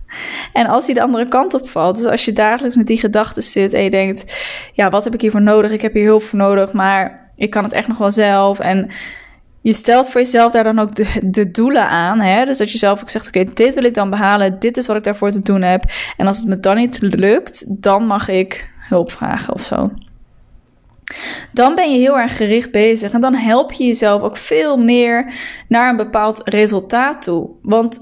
En 0.54 0.68
als 0.68 0.86
hij 0.86 0.94
de 0.94 1.02
andere 1.02 1.28
kant 1.28 1.54
op 1.54 1.70
valt, 1.70 1.96
dus 1.96 2.06
als 2.06 2.25
je 2.25 2.34
dagelijks 2.34 2.75
met 2.75 2.88
die 2.88 2.98
gedachten 2.98 3.44
zit 3.44 3.74
en 3.74 3.84
je 3.84 3.90
denkt, 3.90 4.34
ja, 4.74 4.90
wat 4.90 5.04
heb 5.04 5.14
ik 5.14 5.22
hiervoor 5.22 5.42
nodig? 5.42 5.72
Ik 5.72 5.81
heb 5.81 5.94
hier 5.94 6.06
hulp 6.06 6.24
voor 6.24 6.40
nodig, 6.40 6.74
maar 6.74 7.30
ik 7.36 7.50
kan 7.50 7.64
het 7.64 7.74
echt 7.74 7.88
nog 7.88 7.98
wel 7.98 8.12
zelf. 8.12 8.60
En 8.60 8.90
je 9.62 9.74
stelt 9.74 10.10
voor 10.10 10.22
jezelf 10.22 10.52
daar 10.52 10.64
dan 10.64 10.80
ook 10.80 10.96
de, 11.34 11.52
doelen 11.52 11.88
aan. 11.88 12.20
Hè? 12.20 12.46
Dus 12.46 12.58
dat 12.58 12.72
je 12.72 12.78
zelf 12.78 13.02
ook 13.02 13.10
zegt, 13.10 13.28
oké, 13.28 13.44
dit 13.54 13.74
wil 13.74 13.84
ik 13.84 13.94
dan 13.94 14.10
behalen, 14.10 14.60
dit 14.60 14.78
is 14.78 14.88
wat 14.88 14.96
ik 14.96 15.04
daarvoor 15.04 15.31
te 15.31 15.42
doen 15.42 15.62
heb. 15.62 15.84
En 16.18 16.28
als 16.28 16.38
het 16.38 16.48
me 16.48 16.60
dan 16.60 16.76
niet 16.76 17.02
lukt, 17.02 17.81
dan 17.81 18.06
mag 18.06 18.28
ik 18.28 18.69
hulp 18.78 19.12
vragen 19.12 19.54
of 19.54 19.66
zo. 19.66 19.92
Dan 21.52 21.76
ben 21.76 21.92
je 21.92 22.00
heel 22.00 22.19
erg 22.19 22.38
gericht 22.38 22.72
bezig 22.72 23.12
en 23.12 23.22
dan 23.22 23.36
help 23.36 23.72
je 23.72 23.86
jezelf 23.86 24.22
ook 24.22 24.38
veel 24.38 24.78
meer 24.78 25.34
naar 25.68 25.90
een 25.90 25.98
bepaald 25.98 26.42
resultaat 26.46 27.22
toe. 27.22 27.50
Want 27.62 28.00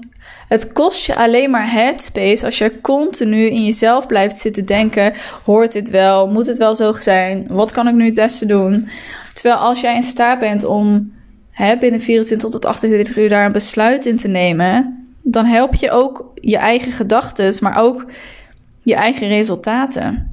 het 0.48 0.72
kost 0.72 1.06
je 1.06 1.16
alleen 1.16 1.50
maar 1.50 1.72
headspace 1.72 2.44
als 2.44 2.58
je 2.58 2.80
continu 2.80 3.46
in 3.46 3.64
jezelf 3.64 4.06
blijft 4.06 4.38
zitten 4.38 4.66
denken: 4.66 5.12
hoort 5.44 5.72
dit 5.72 5.90
wel? 5.90 6.28
Moet 6.28 6.46
het 6.46 6.58
wel 6.58 6.74
zo 6.74 6.92
zijn? 6.98 7.46
Wat 7.48 7.72
kan 7.72 7.88
ik 7.88 7.94
nu 7.94 8.04
het 8.04 8.14
beste 8.14 8.46
doen? 8.46 8.88
Terwijl 9.34 9.56
als 9.56 9.80
jij 9.80 9.94
in 9.94 10.02
staat 10.02 10.38
bent 10.38 10.64
om 10.64 11.12
hè, 11.50 11.76
binnen 11.76 12.00
24 12.00 12.50
tot 12.50 12.64
28 12.64 13.16
uur 13.16 13.28
daar 13.28 13.46
een 13.46 13.52
besluit 13.52 14.06
in 14.06 14.16
te 14.16 14.28
nemen, 14.28 15.06
dan 15.22 15.44
help 15.44 15.74
je 15.74 15.90
ook 15.90 16.32
je 16.34 16.56
eigen 16.56 16.92
gedachten, 16.92 17.54
maar 17.60 17.76
ook 17.76 18.06
je 18.82 18.94
eigen 18.94 19.28
resultaten. 19.28 20.31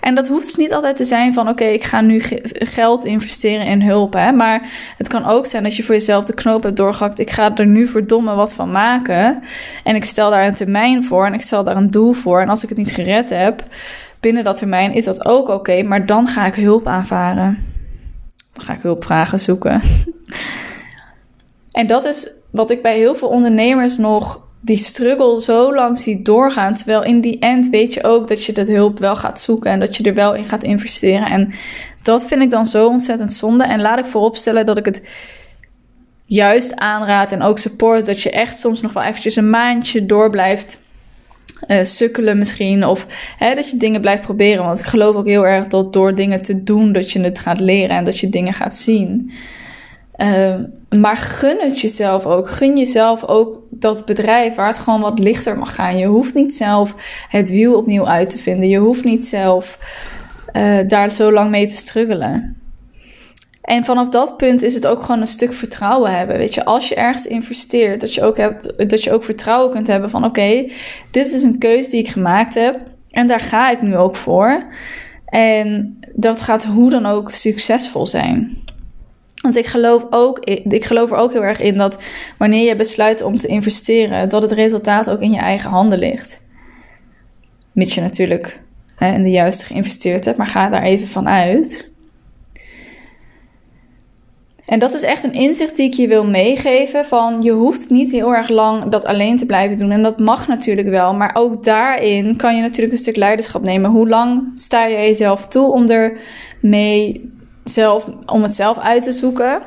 En 0.00 0.14
dat 0.14 0.28
hoeft 0.28 0.44
dus 0.44 0.54
niet 0.54 0.72
altijd 0.72 0.96
te 0.96 1.04
zijn 1.04 1.34
van 1.34 1.48
oké, 1.48 1.64
ik 1.64 1.84
ga 1.84 2.00
nu 2.00 2.22
geld 2.52 3.04
investeren 3.04 3.66
in 3.66 3.82
hulp. 3.82 4.12
Hè? 4.12 4.32
Maar 4.32 4.70
het 4.96 5.08
kan 5.08 5.26
ook 5.26 5.46
zijn 5.46 5.62
dat 5.62 5.76
je 5.76 5.82
voor 5.82 5.94
jezelf 5.94 6.24
de 6.24 6.34
knoop 6.34 6.62
hebt 6.62 6.76
doorgehakt. 6.76 7.18
Ik 7.18 7.30
ga 7.30 7.56
er 7.56 7.66
nu 7.66 7.88
verdomme 7.88 8.34
wat 8.34 8.54
van 8.54 8.70
maken. 8.70 9.42
En 9.84 9.94
ik 9.94 10.04
stel 10.04 10.30
daar 10.30 10.46
een 10.46 10.54
termijn 10.54 11.04
voor 11.04 11.26
en 11.26 11.34
ik 11.34 11.42
stel 11.42 11.64
daar 11.64 11.76
een 11.76 11.90
doel 11.90 12.12
voor. 12.12 12.40
En 12.40 12.48
als 12.48 12.62
ik 12.62 12.68
het 12.68 12.78
niet 12.78 12.92
gered 12.92 13.30
heb 13.30 13.62
binnen 14.20 14.44
dat 14.44 14.56
termijn, 14.58 14.92
is 14.92 15.04
dat 15.04 15.26
ook 15.26 15.48
oké. 15.48 15.82
maar 15.82 16.06
dan 16.06 16.26
ga 16.28 16.46
ik 16.46 16.54
hulp 16.54 16.86
aanvaren. 16.86 17.64
Dan 18.52 18.64
ga 18.64 18.72
ik 18.72 18.82
hulp 18.82 19.04
vragen, 19.04 19.40
zoeken. 19.40 19.80
en 21.72 21.86
dat 21.86 22.04
is 22.04 22.30
wat 22.50 22.70
ik 22.70 22.82
bij 22.82 22.96
heel 22.96 23.14
veel 23.14 23.28
ondernemers 23.28 23.96
nog 23.96 24.45
die 24.60 24.76
struggle 24.76 25.40
zo 25.40 25.74
lang 25.74 25.98
ziet 25.98 26.24
doorgaan. 26.24 26.74
Terwijl 26.74 27.04
in 27.04 27.20
die 27.20 27.38
end 27.38 27.68
weet 27.68 27.94
je 27.94 28.04
ook 28.04 28.28
dat 28.28 28.44
je 28.44 28.52
dat 28.52 28.68
hulp 28.68 28.98
wel 28.98 29.16
gaat 29.16 29.40
zoeken 29.40 29.70
en 29.70 29.80
dat 29.80 29.96
je 29.96 30.02
er 30.02 30.14
wel 30.14 30.34
in 30.34 30.44
gaat 30.44 30.62
investeren. 30.62 31.26
En 31.26 31.52
dat 32.02 32.26
vind 32.26 32.42
ik 32.42 32.50
dan 32.50 32.66
zo 32.66 32.86
ontzettend 32.86 33.34
zonde. 33.34 33.64
En 33.64 33.80
laat 33.80 33.98
ik 33.98 34.06
vooropstellen 34.06 34.66
dat 34.66 34.78
ik 34.78 34.84
het 34.84 35.02
juist 36.26 36.76
aanraad 36.76 37.32
en 37.32 37.42
ook 37.42 37.58
support 37.58 38.06
dat 38.06 38.20
je 38.20 38.30
echt 38.30 38.58
soms 38.58 38.80
nog 38.80 38.92
wel 38.92 39.02
eventjes 39.02 39.36
een 39.36 39.50
maandje 39.50 40.06
door 40.06 40.30
blijft 40.30 40.84
uh, 41.68 41.84
sukkelen 41.84 42.38
misschien. 42.38 42.86
Of 42.86 43.06
hè, 43.38 43.54
dat 43.54 43.70
je 43.70 43.76
dingen 43.76 44.00
blijft 44.00 44.22
proberen. 44.22 44.64
Want 44.64 44.78
ik 44.78 44.84
geloof 44.84 45.16
ook 45.16 45.26
heel 45.26 45.46
erg 45.46 45.66
dat 45.66 45.92
door 45.92 46.14
dingen 46.14 46.42
te 46.42 46.62
doen 46.62 46.92
dat 46.92 47.10
je 47.10 47.20
het 47.20 47.38
gaat 47.38 47.60
leren 47.60 47.96
en 47.96 48.04
dat 48.04 48.18
je 48.18 48.28
dingen 48.28 48.52
gaat 48.52 48.76
zien. 48.76 49.30
Uh, 50.16 50.54
maar 51.00 51.16
gun 51.16 51.56
het 51.60 51.80
jezelf 51.80 52.26
ook. 52.26 52.50
Gun 52.50 52.76
jezelf 52.76 53.24
ook 53.24 53.62
dat 53.70 54.04
bedrijf 54.04 54.54
waar 54.54 54.66
het 54.66 54.78
gewoon 54.78 55.00
wat 55.00 55.18
lichter 55.18 55.58
mag 55.58 55.74
gaan. 55.74 55.98
Je 55.98 56.06
hoeft 56.06 56.34
niet 56.34 56.54
zelf 56.54 56.94
het 57.28 57.50
wiel 57.50 57.76
opnieuw 57.76 58.06
uit 58.06 58.30
te 58.30 58.38
vinden. 58.38 58.68
Je 58.68 58.78
hoeft 58.78 59.04
niet 59.04 59.26
zelf 59.26 59.78
uh, 60.52 60.78
daar 60.88 61.12
zo 61.12 61.32
lang 61.32 61.50
mee 61.50 61.66
te 61.66 61.76
struggelen. 61.76 62.60
En 63.60 63.84
vanaf 63.84 64.08
dat 64.08 64.36
punt 64.36 64.62
is 64.62 64.74
het 64.74 64.86
ook 64.86 65.02
gewoon 65.02 65.20
een 65.20 65.26
stuk 65.26 65.52
vertrouwen 65.52 66.16
hebben. 66.16 66.38
Weet 66.38 66.54
je, 66.54 66.64
als 66.64 66.88
je 66.88 66.94
ergens 66.94 67.26
investeert, 67.26 68.00
dat 68.00 68.14
je 68.14 68.22
ook, 68.22 68.36
hebt, 68.36 68.90
dat 68.90 69.02
je 69.04 69.12
ook 69.12 69.24
vertrouwen 69.24 69.72
kunt 69.72 69.86
hebben 69.86 70.10
van: 70.10 70.24
oké, 70.24 70.70
dit 71.10 71.32
is 71.32 71.42
een 71.42 71.58
keuze 71.58 71.90
die 71.90 72.00
ik 72.00 72.08
gemaakt 72.08 72.54
heb. 72.54 72.80
En 73.10 73.26
daar 73.26 73.40
ga 73.40 73.70
ik 73.70 73.82
nu 73.82 73.96
ook 73.96 74.16
voor. 74.16 74.64
En 75.26 75.98
dat 76.14 76.40
gaat 76.40 76.64
hoe 76.64 76.90
dan 76.90 77.06
ook 77.06 77.30
succesvol 77.30 78.06
zijn. 78.06 78.64
Want 79.46 79.58
ik 79.58 79.66
geloof, 79.66 80.06
ook, 80.10 80.38
ik 80.44 80.84
geloof 80.84 81.10
er 81.10 81.16
ook 81.16 81.32
heel 81.32 81.44
erg 81.44 81.60
in 81.60 81.76
dat 81.76 81.98
wanneer 82.38 82.64
je 82.64 82.76
besluit 82.76 83.22
om 83.22 83.38
te 83.38 83.46
investeren, 83.46 84.28
dat 84.28 84.42
het 84.42 84.52
resultaat 84.52 85.10
ook 85.10 85.20
in 85.20 85.32
je 85.32 85.38
eigen 85.38 85.70
handen 85.70 85.98
ligt. 85.98 86.42
Mits 87.72 87.94
je 87.94 88.00
natuurlijk 88.00 88.60
hè, 88.96 89.14
in 89.14 89.22
de 89.22 89.30
juiste 89.30 89.64
geïnvesteerd 89.64 90.24
hebt, 90.24 90.38
maar 90.38 90.46
ga 90.46 90.68
daar 90.68 90.82
even 90.82 91.08
van 91.08 91.28
uit. 91.28 91.90
En 94.66 94.78
dat 94.78 94.94
is 94.94 95.02
echt 95.02 95.24
een 95.24 95.32
inzicht 95.32 95.76
die 95.76 95.86
ik 95.86 95.94
je 95.94 96.08
wil 96.08 96.24
meegeven. 96.24 97.04
Van 97.04 97.42
je 97.42 97.52
hoeft 97.52 97.90
niet 97.90 98.10
heel 98.10 98.34
erg 98.34 98.48
lang 98.48 98.88
dat 98.88 99.04
alleen 99.04 99.36
te 99.36 99.46
blijven 99.46 99.76
doen. 99.76 99.90
En 99.90 100.02
dat 100.02 100.18
mag 100.18 100.48
natuurlijk 100.48 100.88
wel. 100.88 101.14
Maar 101.14 101.34
ook 101.34 101.64
daarin 101.64 102.36
kan 102.36 102.56
je 102.56 102.62
natuurlijk 102.62 102.92
een 102.92 102.98
stuk 102.98 103.16
leiderschap 103.16 103.62
nemen. 103.62 103.90
Hoe 103.90 104.08
lang 104.08 104.52
sta 104.54 104.86
je 104.86 104.96
jezelf 104.96 105.46
toe 105.46 105.72
om 105.72 105.88
er 105.88 106.18
mee 106.60 107.34
zelf, 107.68 108.08
om 108.26 108.42
het 108.42 108.54
zelf 108.54 108.78
uit 108.78 109.02
te 109.02 109.12
zoeken? 109.12 109.62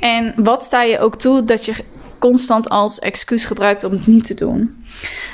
En 0.00 0.34
wat 0.36 0.64
sta 0.64 0.82
je 0.82 0.98
ook 0.98 1.16
toe 1.16 1.44
dat 1.44 1.64
je 1.64 1.74
constant 2.18 2.68
als 2.68 2.98
excuus 2.98 3.44
gebruikt 3.44 3.84
om 3.84 3.92
het 3.92 4.06
niet 4.06 4.26
te 4.26 4.34
doen. 4.34 4.84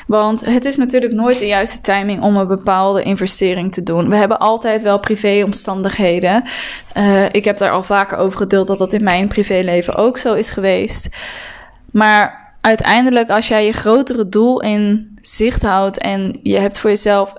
Want 0.07 0.45
het 0.45 0.65
is 0.65 0.77
natuurlijk 0.77 1.13
nooit 1.13 1.39
de 1.39 1.47
juiste 1.47 1.81
timing 1.81 2.23
om 2.23 2.37
een 2.37 2.47
bepaalde 2.47 3.03
investering 3.03 3.73
te 3.73 3.83
doen. 3.83 4.09
We 4.09 4.17
hebben 4.17 4.39
altijd 4.39 4.83
wel 4.83 5.01
privéomstandigheden. 5.01 6.45
Uh, 6.97 7.25
ik 7.33 7.45
heb 7.45 7.57
daar 7.57 7.71
al 7.71 7.83
vaker 7.83 8.19
over 8.19 8.39
gedeeld 8.39 8.67
dat 8.67 8.79
dat 8.79 8.93
in 8.93 9.05
mijn 9.05 9.29
privéleven 9.29 9.95
ook 9.95 10.19
zo 10.19 10.35
is 10.35 10.51
geweest. 10.51 11.09
Maar 11.91 12.53
uiteindelijk, 12.61 13.31
als 13.31 13.49
jij 13.49 13.67
je 13.67 13.73
grotere 13.73 14.29
doel 14.29 14.63
in 14.63 15.13
zicht 15.21 15.63
houdt 15.63 15.99
en 15.99 16.39
je 16.43 16.59
hebt 16.59 16.79
voor 16.79 16.91
jezelf 16.91 17.33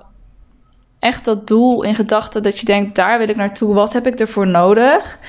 echt 0.99 1.25
dat 1.25 1.47
doel 1.47 1.83
in 1.83 1.95
gedachten 1.95 2.43
dat 2.43 2.59
je 2.59 2.65
denkt, 2.65 2.95
daar 2.95 3.17
wil 3.17 3.29
ik 3.29 3.35
naartoe, 3.35 3.73
wat 3.73 3.93
heb 3.93 4.07
ik 4.07 4.19
ervoor 4.19 4.47
nodig? 4.47 5.19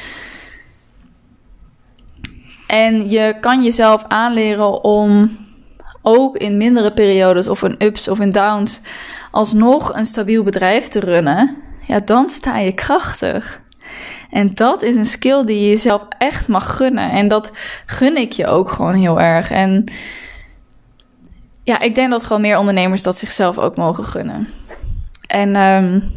En 2.66 3.10
je 3.10 3.36
kan 3.40 3.62
jezelf 3.62 4.04
aanleren 4.08 4.84
om 4.84 5.38
ook 6.02 6.36
in 6.36 6.56
mindere 6.56 6.92
periodes 6.92 7.48
of 7.48 7.62
in 7.62 7.74
ups 7.78 8.08
of 8.08 8.20
in 8.20 8.30
downs 8.30 8.80
alsnog 9.30 9.94
een 9.94 10.06
stabiel 10.06 10.42
bedrijf 10.42 10.88
te 10.88 11.00
runnen. 11.00 11.56
Ja, 11.86 12.00
dan 12.00 12.30
sta 12.30 12.58
je 12.58 12.72
krachtig. 12.72 13.60
En 14.30 14.54
dat 14.54 14.82
is 14.82 14.96
een 14.96 15.06
skill 15.06 15.44
die 15.44 15.60
je 15.60 15.68
jezelf 15.68 16.06
echt 16.18 16.48
mag 16.48 16.76
gunnen. 16.76 17.10
En 17.10 17.28
dat 17.28 17.52
gun 17.86 18.16
ik 18.16 18.32
je 18.32 18.46
ook 18.46 18.70
gewoon 18.70 18.94
heel 18.94 19.20
erg. 19.20 19.50
En 19.50 19.84
ja, 21.62 21.80
ik 21.80 21.94
denk 21.94 22.10
dat 22.10 22.24
gewoon 22.24 22.42
meer 22.42 22.58
ondernemers 22.58 23.02
dat 23.02 23.16
zichzelf 23.16 23.58
ook 23.58 23.76
mogen 23.76 24.04
gunnen. 24.04 24.48
En 25.30 25.56
um, 25.56 26.12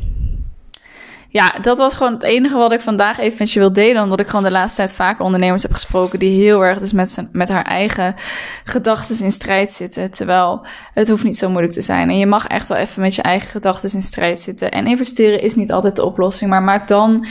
ja, 1.30 1.50
dat 1.62 1.78
was 1.78 1.96
gewoon 1.96 2.14
het 2.14 2.24
enige 2.24 2.58
wat 2.58 2.72
ik 2.72 2.82
vandaag 2.82 3.20
even 3.20 3.38
met 3.40 3.52
je 3.52 3.60
wil 3.60 3.74
delen. 3.74 4.04
Omdat 4.04 4.20
ik 4.20 4.28
gewoon 4.28 4.44
de 4.44 4.52
laatste 4.52 4.78
tijd 4.78 4.94
vaker 4.94 5.26
ondernemers 5.26 5.62
heb 5.64 5.74
gesproken 5.74 6.20
die 6.20 6.44
heel 6.44 6.66
erg 6.66 6.80
dus 6.80 6.94
met, 6.94 7.12
zijn, 7.12 7.30
met 7.32 7.50
haar 7.50 7.66
eigen 7.66 8.16
gedachten 8.64 9.24
in 9.24 9.32
strijd 9.32 9.72
zitten. 9.72 10.12
Terwijl 10.12 10.66
het 10.94 11.10
hoeft 11.10 11.24
niet 11.24 11.38
zo 11.38 11.50
moeilijk 11.50 11.74
te 11.74 11.82
zijn. 11.82 12.10
En 12.10 12.18
je 12.18 12.26
mag 12.26 12.48
echt 12.48 12.68
wel 12.68 12.78
even 12.78 13.02
met 13.02 13.16
je 13.16 13.22
eigen 13.22 13.50
gedachten 13.50 13.94
in 13.94 14.02
strijd 14.02 14.40
zitten. 14.40 14.72
En 14.72 14.88
investeren 14.88 15.42
is 15.42 15.56
niet 15.56 15.72
altijd 15.72 15.96
de 15.96 16.06
oplossing. 16.06 16.50
Maar 16.50 16.64
maak 16.64 16.88
dan 16.88 17.26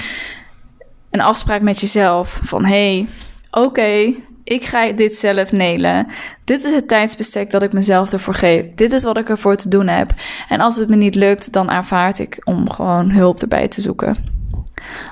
een 1.10 1.20
afspraak 1.20 1.60
met 1.60 1.80
jezelf 1.80 2.40
van 2.42 2.64
hey, 2.64 3.06
oké, 3.50 4.14
ik 4.44 4.64
ga 4.64 4.92
dit 4.92 5.14
zelf 5.16 5.52
nelen. 5.52 6.06
Dit 6.44 6.64
is 6.64 6.74
het 6.74 6.88
tijdsbestek 6.88 7.50
dat 7.50 7.62
ik 7.62 7.72
mezelf 7.72 8.12
ervoor 8.12 8.34
geef. 8.34 8.66
Dit 8.74 8.92
is 8.92 9.02
wat 9.02 9.16
ik 9.16 9.28
ervoor 9.28 9.56
te 9.56 9.68
doen 9.68 9.88
heb. 9.88 10.12
En 10.48 10.60
als 10.60 10.76
het 10.76 10.88
me 10.88 10.96
niet 10.96 11.14
lukt, 11.14 11.52
dan 11.52 11.70
aanvaard 11.70 12.18
ik 12.18 12.40
om 12.44 12.70
gewoon 12.70 13.10
hulp 13.10 13.40
erbij 13.40 13.68
te 13.68 13.80
zoeken. 13.80 14.16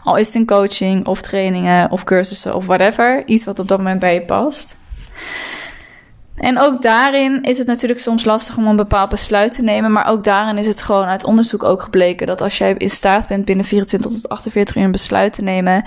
Al 0.04 0.16
is 0.16 0.26
het 0.26 0.36
een 0.36 0.46
coaching 0.46 1.06
of 1.06 1.22
trainingen 1.22 1.90
of 1.90 2.04
cursussen 2.04 2.54
of 2.54 2.66
whatever. 2.66 3.22
Iets 3.26 3.44
wat 3.44 3.58
op 3.58 3.68
dat 3.68 3.78
moment 3.78 4.00
bij 4.00 4.14
je 4.14 4.22
past. 4.22 4.78
En 6.36 6.58
ook 6.58 6.82
daarin 6.82 7.42
is 7.42 7.58
het 7.58 7.66
natuurlijk 7.66 8.00
soms 8.00 8.24
lastig 8.24 8.56
om 8.56 8.66
een 8.66 8.76
bepaald 8.76 9.10
besluit 9.10 9.52
te 9.52 9.62
nemen. 9.62 9.92
Maar 9.92 10.06
ook 10.06 10.24
daarin 10.24 10.58
is 10.58 10.66
het 10.66 10.82
gewoon 10.82 11.04
uit 11.04 11.24
onderzoek 11.24 11.62
ook 11.62 11.82
gebleken 11.82 12.26
dat 12.26 12.40
als 12.40 12.58
jij 12.58 12.74
in 12.78 12.90
staat 12.90 13.28
bent 13.28 13.44
binnen 13.44 13.64
24 13.64 14.10
tot 14.10 14.28
48 14.28 14.76
uur 14.76 14.82
een 14.82 14.90
besluit 14.90 15.32
te 15.32 15.42
nemen, 15.42 15.84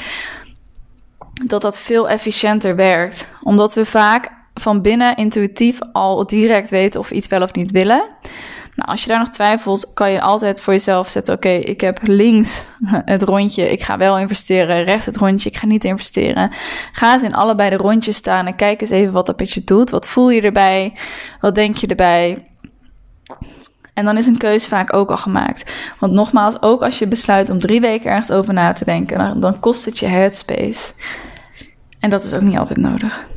dat 1.45 1.61
dat 1.61 1.79
veel 1.79 2.09
efficiënter 2.09 2.75
werkt. 2.75 3.27
Omdat 3.41 3.73
we 3.73 3.85
vaak 3.85 4.31
van 4.53 4.81
binnen 4.81 5.15
intuïtief 5.15 5.79
al 5.91 6.27
direct 6.27 6.69
weten 6.69 6.99
of 6.99 7.09
we 7.09 7.15
iets 7.15 7.27
wel 7.27 7.41
of 7.41 7.53
niet 7.53 7.71
willen. 7.71 8.03
Nou, 8.75 8.89
als 8.89 9.03
je 9.03 9.09
daar 9.09 9.19
nog 9.19 9.29
twijfelt, 9.29 9.93
kan 9.93 10.11
je 10.11 10.21
altijd 10.21 10.61
voor 10.61 10.73
jezelf 10.73 11.09
zetten: 11.09 11.33
oké, 11.33 11.49
ik 11.49 11.81
heb 11.81 11.99
links 12.01 12.65
het 13.05 13.21
rondje, 13.21 13.71
ik 13.71 13.83
ga 13.83 13.97
wel 13.97 14.19
investeren. 14.19 14.83
Rechts 14.83 15.05
het 15.05 15.17
rondje, 15.17 15.49
ik 15.49 15.57
ga 15.57 15.65
niet 15.65 15.83
investeren. 15.83 16.51
Ga 16.91 17.13
eens 17.13 17.23
in 17.23 17.35
allebei 17.35 17.69
de 17.69 17.75
rondjes 17.75 18.15
staan 18.15 18.47
en 18.47 18.55
kijk 18.55 18.81
eens 18.81 18.89
even 18.89 19.13
wat 19.13 19.25
dat 19.25 19.39
met 19.39 19.51
je 19.51 19.63
doet. 19.63 19.89
Wat 19.89 20.07
voel 20.07 20.29
je 20.29 20.41
erbij? 20.41 20.93
Wat 21.39 21.55
denk 21.55 21.77
je 21.77 21.87
erbij? 21.87 22.47
En 23.93 24.05
dan 24.05 24.17
is 24.17 24.25
een 24.25 24.37
keuze 24.37 24.67
vaak 24.67 24.93
ook 24.93 25.09
al 25.09 25.17
gemaakt. 25.17 25.71
Want 25.99 26.13
nogmaals, 26.13 26.61
ook 26.61 26.81
als 26.81 26.99
je 26.99 27.07
besluit 27.07 27.49
om 27.49 27.59
drie 27.59 27.81
weken 27.81 28.09
ergens 28.09 28.31
over 28.31 28.53
na 28.53 28.73
te 28.73 28.85
denken, 28.85 29.17
dan, 29.17 29.39
dan 29.39 29.59
kost 29.59 29.85
het 29.85 29.99
je 29.99 30.05
headspace. 30.05 30.93
En 32.03 32.09
dat 32.09 32.23
is 32.23 32.33
ook 32.33 32.41
niet 32.41 32.57
altijd 32.57 32.79
nodig. 32.79 33.27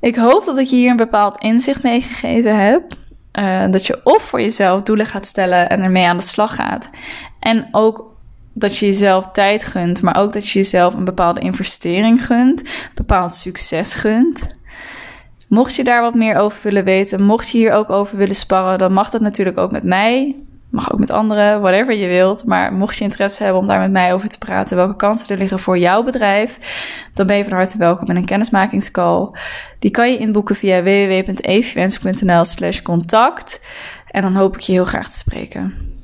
Ik 0.00 0.16
hoop 0.16 0.44
dat 0.44 0.58
ik 0.58 0.66
je 0.66 0.76
hier 0.76 0.90
een 0.90 0.96
bepaald 0.96 1.38
inzicht 1.38 1.82
meegegeven 1.82 2.64
heb. 2.64 2.82
Uh, 3.32 3.64
dat 3.70 3.86
je 3.86 4.00
of 4.04 4.22
voor 4.22 4.40
jezelf 4.40 4.82
doelen 4.82 5.06
gaat 5.06 5.26
stellen 5.26 5.68
en 5.68 5.82
ermee 5.82 6.06
aan 6.06 6.16
de 6.16 6.22
slag 6.22 6.54
gaat. 6.54 6.90
En 7.40 7.68
ook 7.72 8.16
dat 8.52 8.76
je 8.76 8.86
jezelf 8.86 9.30
tijd 9.30 9.64
gunt, 9.64 10.02
maar 10.02 10.16
ook 10.16 10.32
dat 10.32 10.48
je 10.48 10.58
jezelf 10.58 10.94
een 10.94 11.04
bepaalde 11.04 11.40
investering 11.40 12.26
gunt, 12.26 12.62
bepaald 12.94 13.34
succes 13.34 13.94
gunt. 13.94 14.46
Mocht 15.48 15.74
je 15.74 15.84
daar 15.84 16.02
wat 16.02 16.14
meer 16.14 16.36
over 16.36 16.60
willen 16.62 16.84
weten, 16.84 17.22
mocht 17.22 17.50
je 17.50 17.58
hier 17.58 17.72
ook 17.72 17.90
over 17.90 18.16
willen 18.16 18.34
sparren, 18.34 18.78
dan 18.78 18.92
mag 18.92 19.10
dat 19.10 19.20
natuurlijk 19.20 19.58
ook 19.58 19.70
met 19.70 19.84
mij. 19.84 20.36
Mag 20.70 20.92
ook 20.92 20.98
met 20.98 21.10
anderen, 21.10 21.60
whatever 21.60 21.94
je 21.94 22.06
wilt. 22.06 22.44
Maar 22.44 22.72
mocht 22.72 22.96
je 22.96 23.04
interesse 23.04 23.42
hebben 23.42 23.60
om 23.60 23.66
daar 23.66 23.80
met 23.80 23.90
mij 23.90 24.14
over 24.14 24.28
te 24.28 24.38
praten, 24.38 24.76
welke 24.76 24.96
kansen 24.96 25.28
er 25.28 25.38
liggen 25.38 25.58
voor 25.58 25.78
jouw 25.78 26.02
bedrijf, 26.02 26.58
dan 27.14 27.26
ben 27.26 27.36
je 27.36 27.44
van 27.44 27.52
harte 27.52 27.78
welkom 27.78 28.08
in 28.08 28.16
een 28.16 28.24
kennismakingscall. 28.24 29.30
Die 29.78 29.90
kan 29.90 30.10
je 30.10 30.18
inboeken 30.18 30.56
via 30.56 30.82
www.evenwensnl 30.82 32.44
slash 32.44 32.82
contact. 32.82 33.60
En 34.06 34.22
dan 34.22 34.34
hoop 34.34 34.54
ik 34.54 34.60
je 34.60 34.72
heel 34.72 34.84
graag 34.84 35.10
te 35.10 35.16
spreken. 35.16 35.96